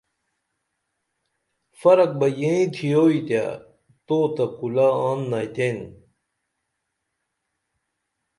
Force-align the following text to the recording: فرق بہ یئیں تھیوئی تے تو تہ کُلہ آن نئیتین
فرق 1.79 2.09
بہ 2.19 2.27
یئیں 2.39 2.65
تھیوئی 2.75 3.19
تے 3.27 3.43
تو 4.07 4.17
تہ 4.35 4.45
کُلہ 4.57 4.87
آن 5.07 5.19
نئیتین 5.31 5.77